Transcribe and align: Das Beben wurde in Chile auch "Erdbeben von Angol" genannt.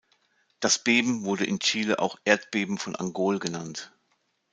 Das 0.59 0.79
Beben 0.83 1.25
wurde 1.25 1.45
in 1.45 1.59
Chile 1.59 1.99
auch 1.99 2.17
"Erdbeben 2.25 2.79
von 2.79 2.95
Angol" 2.95 3.37
genannt. 3.37 3.93